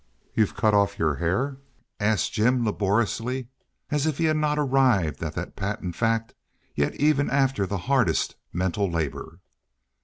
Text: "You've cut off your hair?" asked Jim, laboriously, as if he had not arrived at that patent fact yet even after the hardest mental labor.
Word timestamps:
"You've 0.33 0.55
cut 0.55 0.73
off 0.73 0.97
your 0.97 1.17
hair?" 1.17 1.57
asked 1.99 2.33
Jim, 2.33 2.65
laboriously, 2.65 3.49
as 3.91 4.07
if 4.07 4.17
he 4.17 4.23
had 4.23 4.37
not 4.37 4.57
arrived 4.57 5.21
at 5.21 5.35
that 5.35 5.55
patent 5.55 5.95
fact 5.95 6.33
yet 6.73 6.95
even 6.95 7.29
after 7.29 7.67
the 7.67 7.77
hardest 7.85 8.35
mental 8.51 8.89
labor. 8.89 9.37